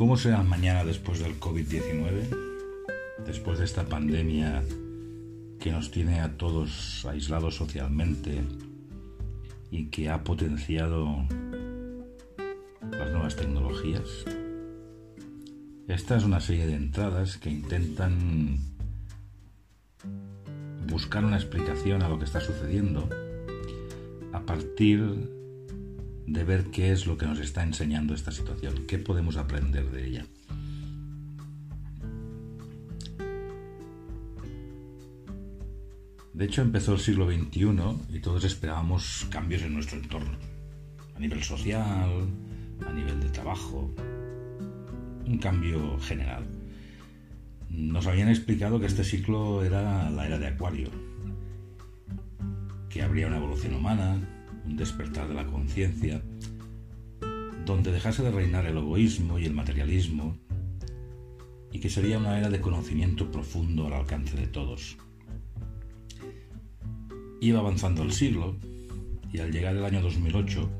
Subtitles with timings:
[0.00, 2.34] ¿Cómo será mañana después del COVID-19?
[3.26, 4.62] Después de esta pandemia
[5.60, 8.42] que nos tiene a todos aislados socialmente
[9.70, 11.26] y que ha potenciado
[12.90, 14.24] las nuevas tecnologías.
[15.86, 18.58] Esta es una serie de entradas que intentan
[20.88, 23.06] buscar una explicación a lo que está sucediendo
[24.32, 25.39] a partir
[26.30, 30.06] de ver qué es lo que nos está enseñando esta situación, qué podemos aprender de
[30.06, 30.26] ella.
[36.32, 40.38] De hecho, empezó el siglo XXI y todos esperábamos cambios en nuestro entorno,
[41.16, 42.28] a nivel social,
[42.86, 43.92] a nivel de trabajo,
[45.26, 46.46] un cambio general.
[47.68, 50.90] Nos habían explicado que este ciclo era la era de Acuario,
[52.88, 54.39] que habría una evolución humana,
[54.70, 56.22] un despertar de la conciencia,
[57.66, 60.38] donde dejase de reinar el egoísmo y el materialismo,
[61.72, 64.96] y que sería una era de conocimiento profundo al alcance de todos.
[67.40, 68.56] Iba avanzando el siglo,
[69.32, 70.70] y al llegar el año 2008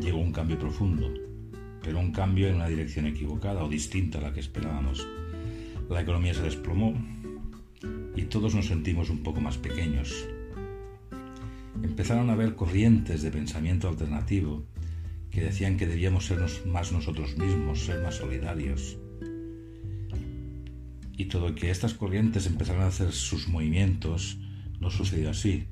[0.00, 1.12] llegó un cambio profundo,
[1.82, 5.06] pero un cambio en una dirección equivocada o distinta a la que esperábamos.
[5.88, 6.94] La economía se desplomó
[8.14, 10.26] y todos nos sentimos un poco más pequeños,
[11.84, 14.64] empezaron a haber corrientes de pensamiento alternativo
[15.30, 18.96] que decían que debíamos ser más nosotros mismos, ser más solidarios.
[21.16, 24.38] Y todo que estas corrientes empezaron a hacer sus movimientos
[24.80, 25.66] no sucedió así.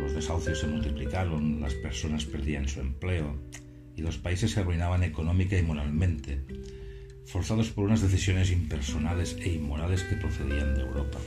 [0.00, 3.38] Los desahucios se multiplicaron, las personas perdían su empleo
[3.96, 6.42] y los países se arruinaban económica y moralmente,
[7.26, 11.18] forzados por unas decisiones impersonales e inmorales que procedían de Europa.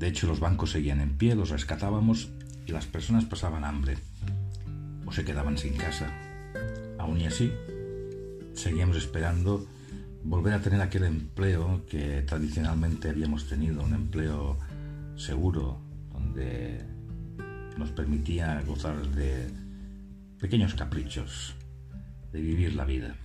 [0.00, 2.30] De hecho, los bancos seguían en pie, los rescatábamos
[2.66, 3.98] y las personas pasaban hambre
[5.04, 6.10] o se quedaban sin casa.
[6.98, 7.52] Aún y así,
[8.54, 9.66] seguíamos esperando
[10.24, 14.58] volver a tener aquel empleo que tradicionalmente habíamos tenido, un empleo
[15.16, 16.82] seguro, donde
[17.76, 19.50] nos permitía gozar de
[20.38, 21.54] pequeños caprichos,
[22.32, 23.16] de vivir la vida.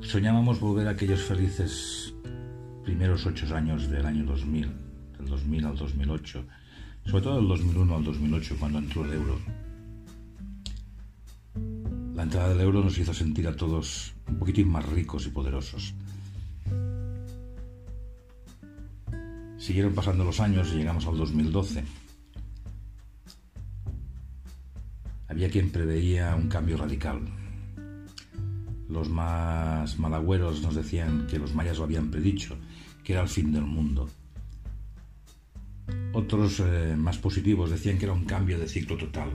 [0.00, 2.14] Soñábamos volver a aquellos felices
[2.86, 4.70] primeros ocho años del año 2000,
[5.18, 6.44] del 2000 al 2008,
[7.04, 9.40] sobre todo del 2001 al 2008 cuando entró el euro.
[12.14, 15.94] La entrada del euro nos hizo sentir a todos un poquitín más ricos y poderosos.
[19.58, 21.82] Siguieron pasando los años y llegamos al 2012.
[25.26, 27.20] Había quien preveía un cambio radical.
[28.88, 32.56] Los más malagüeros nos decían que los mayas lo habían predicho
[33.06, 34.10] que era el fin del mundo.
[36.12, 39.30] Otros eh, más positivos decían que era un cambio de ciclo total,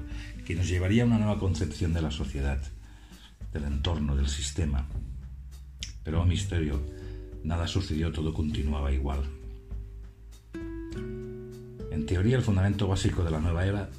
[0.46, 2.62] que nos llevaría a una nueva concepción de la sociedad,
[3.54, 4.86] del entorno, del sistema.
[6.04, 6.82] Pero, oh misterio,
[7.46, 9.22] nada sucedió, todo continuaba igual.
[11.92, 13.90] En teoría, el fundamento básico de la nueva era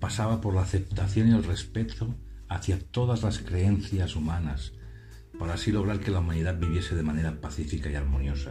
[0.00, 2.12] pasaba por la aceptación y el respeto
[2.50, 4.72] hacia todas las creencias humanas,
[5.38, 8.50] para así lograr que la humanidad viviese de manera pacífica y armoniosa.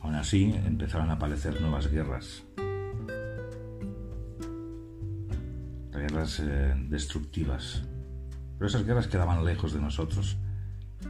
[0.00, 2.44] Aún así, empezaron a aparecer nuevas guerras.
[5.92, 7.84] Guerras eh, destructivas.
[8.58, 10.36] Pero esas guerras quedaban lejos de nosotros.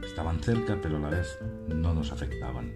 [0.01, 1.37] Estaban cerca, pero a la vez
[1.67, 2.71] no nos afectaban.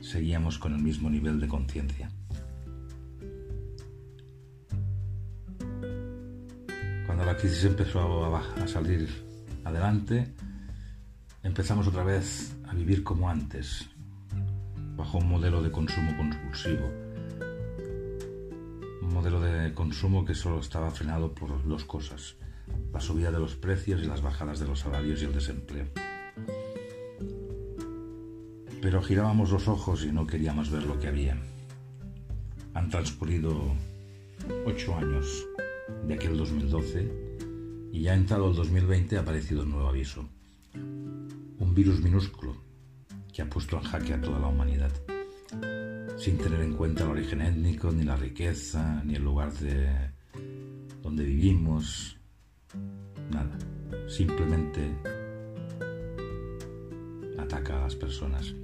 [0.00, 2.10] Seguíamos con el mismo nivel de conciencia.
[7.20, 9.06] Cuando la crisis empezó a, a salir
[9.64, 10.32] adelante,
[11.42, 13.90] empezamos otra vez a vivir como antes,
[14.96, 16.86] bajo un modelo de consumo compulsivo.
[19.02, 22.36] Un modelo de consumo que solo estaba frenado por dos cosas,
[22.90, 25.88] la subida de los precios y las bajadas de los salarios y el desempleo.
[28.80, 31.36] Pero girábamos los ojos y no queríamos ver lo que había.
[32.72, 33.74] Han transcurrido
[34.64, 35.44] ocho años
[36.06, 37.30] de aquel 2012
[37.92, 40.28] y ya entrado el 2020 ha aparecido un nuevo aviso.
[40.74, 42.56] Un virus minúsculo
[43.32, 44.90] que ha puesto en jaque a toda la humanidad,
[46.16, 50.10] sin tener en cuenta el origen étnico, ni la riqueza, ni el lugar de
[51.02, 52.16] donde vivimos,
[53.30, 53.56] nada.
[54.08, 54.96] Simplemente
[57.38, 58.54] ataca a las personas.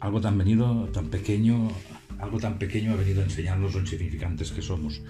[0.00, 1.68] Algo tan venido, tan pequeño,
[2.18, 5.02] algo tan pequeño ha venido a enseñarnos lo insignificantes que somos.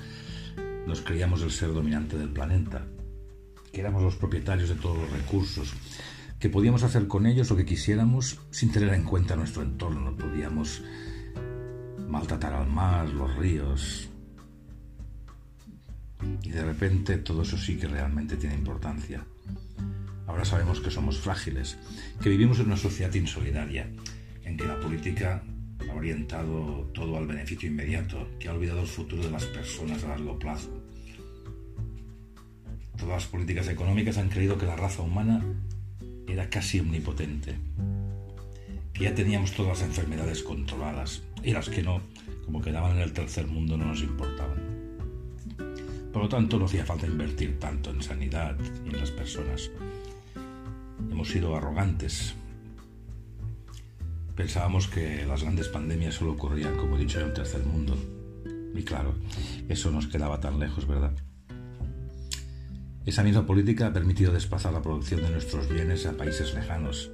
[0.88, 2.86] Nos creíamos el ser dominante del planeta,
[3.70, 5.74] que éramos los propietarios de todos los recursos,
[6.38, 10.16] que podíamos hacer con ellos lo que quisiéramos sin tener en cuenta nuestro entorno.
[10.16, 10.82] Podíamos
[12.08, 14.08] maltratar al mar, los ríos,
[16.42, 19.22] Y de repente todo eso sí que realmente tiene importancia.
[20.26, 21.76] Ahora sabemos que somos frágiles,
[22.22, 23.90] que vivimos en una sociedad insolidaria,
[24.42, 25.42] en que la política
[25.90, 30.08] ha orientado todo al beneficio inmediato, que ha olvidado el futuro de las personas a
[30.08, 30.77] largo plazo.
[32.98, 35.42] Todas las políticas económicas han creído que la raza humana
[36.26, 37.54] era casi omnipotente,
[38.92, 42.02] que ya teníamos todas las enfermedades controladas y las que no,
[42.44, 44.58] como quedaban en el tercer mundo, no nos importaban.
[46.12, 49.70] Por lo tanto, no hacía falta invertir tanto en sanidad y en las personas.
[51.10, 52.34] Hemos sido arrogantes.
[54.34, 57.96] Pensábamos que las grandes pandemias solo ocurrían, como he dicho, en el tercer mundo.
[58.74, 59.14] Y claro,
[59.68, 61.12] eso nos quedaba tan lejos, ¿verdad?
[63.08, 67.10] Esa misma política ha permitido desplazar la producción de nuestros bienes a países lejanos,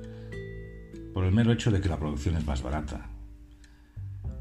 [1.12, 3.10] por el mero hecho de que la producción es más barata,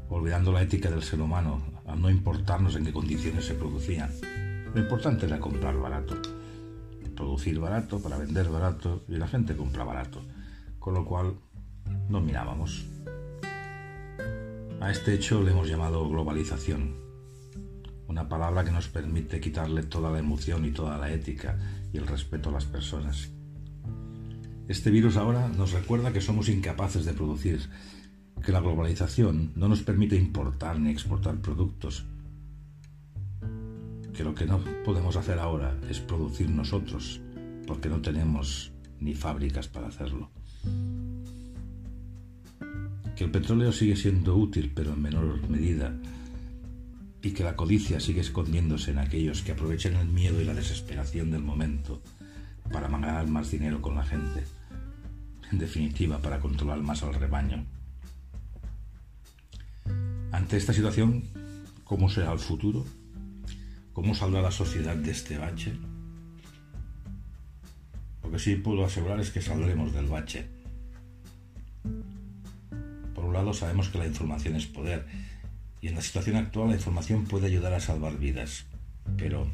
[0.08, 4.10] olvidando la ética del ser humano al no importarnos en qué condiciones se producían.
[4.74, 6.20] Lo importante era comprar barato,
[7.14, 10.22] producir barato para vender barato y la gente compra barato,
[10.80, 11.34] con lo cual
[12.08, 12.84] no mirábamos.
[14.80, 17.03] A este hecho le hemos llamado globalización
[18.14, 21.58] una palabra que nos permite quitarle toda la emoción y toda la ética
[21.92, 23.28] y el respeto a las personas.
[24.68, 27.68] Este virus ahora nos recuerda que somos incapaces de producir,
[28.40, 32.06] que la globalización no nos permite importar ni exportar productos,
[34.12, 37.20] que lo que no podemos hacer ahora es producir nosotros,
[37.66, 38.70] porque no tenemos
[39.00, 40.30] ni fábricas para hacerlo.
[43.16, 45.92] Que el petróleo sigue siendo útil, pero en menor medida,
[47.24, 51.30] y que la codicia sigue escondiéndose en aquellos que aprovechan el miedo y la desesperación
[51.30, 52.02] del momento
[52.70, 54.44] para ganar más dinero con la gente,
[55.50, 57.64] en definitiva para controlar más al rebaño.
[60.32, 61.24] Ante esta situación,
[61.84, 62.84] ¿cómo será el futuro?
[63.94, 65.72] ¿Cómo saldrá la sociedad de este bache?
[68.22, 70.46] Lo que sí puedo asegurar es que saldremos del bache.
[73.14, 75.06] Por un lado, sabemos que la información es poder
[75.84, 78.64] y en la situación actual la información puede ayudar a salvar vidas.
[79.18, 79.46] Pero,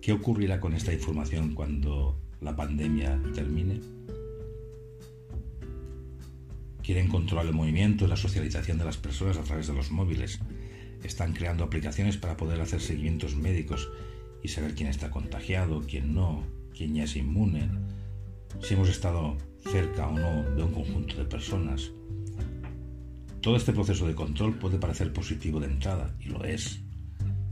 [0.00, 3.82] ¿qué ocurrirá con esta información cuando la pandemia termine?
[6.82, 10.40] Quieren controlar el movimiento y la socialización de las personas a través de los móviles.
[11.04, 13.90] Están creando aplicaciones para poder hacer seguimientos médicos
[14.42, 17.68] y saber quién está contagiado, quién no, quién ya es inmune,
[18.62, 19.36] si hemos estado
[19.70, 21.92] cerca o no de un conjunto de personas.
[23.40, 26.80] Todo este proceso de control puede parecer positivo de entrada, y lo es,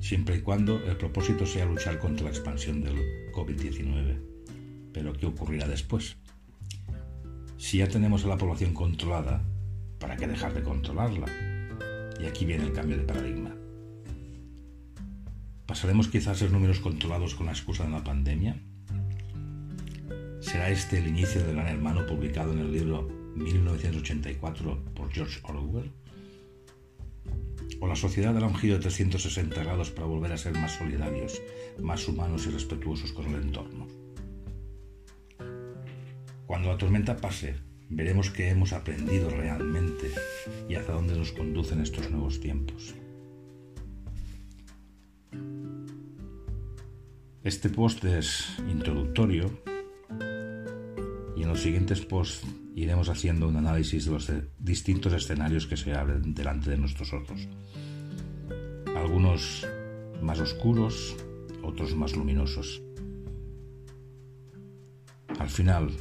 [0.00, 4.20] siempre y cuando el propósito sea luchar contra la expansión del COVID-19.
[4.92, 6.18] Pero ¿qué ocurrirá después?
[7.56, 9.42] Si ya tenemos a la población controlada,
[9.98, 11.26] ¿para qué dejar de controlarla?
[12.20, 13.56] Y aquí viene el cambio de paradigma.
[15.64, 18.62] ¿Pasaremos quizás a ser números controlados con la excusa de la pandemia?
[20.40, 25.92] ¿Será este el inicio del gran hermano publicado en el libro 1984 por George Orwell?
[27.80, 31.40] ¿O la sociedad dará un giro de 360 grados para volver a ser más solidarios,
[31.80, 33.86] más humanos y respetuosos con el entorno?
[36.46, 37.56] Cuando la tormenta pase,
[37.88, 40.10] veremos qué hemos aprendido realmente
[40.68, 42.94] y hacia dónde nos conducen estos nuevos tiempos.
[47.44, 49.50] Este post es introductorio
[51.38, 55.94] y en los siguientes posts iremos haciendo un análisis de los distintos escenarios que se
[55.94, 57.46] abren delante de nuestros ojos.
[58.96, 59.64] Algunos
[60.20, 61.16] más oscuros,
[61.62, 62.82] otros más luminosos.
[65.38, 65.92] Al final,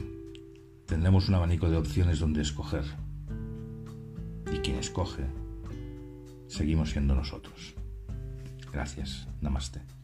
[0.87, 2.85] tendremos un abanico de opciones donde escoger.
[4.51, 5.25] Y quien escoge,
[6.47, 7.75] seguimos siendo nosotros.
[8.71, 9.27] Gracias.
[9.41, 9.96] Namaste.